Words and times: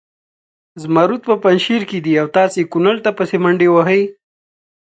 زمرود 0.81 1.21
په 1.29 1.33
پنجشیر 1.43 1.81
کې 1.89 1.97
دي 2.05 2.13
او 2.21 2.27
تاسې 2.37 2.61
کنړ 2.71 2.95
ته 3.05 3.09
پسې 3.17 3.37
منډې 3.43 3.67
وهئ. 3.71 4.03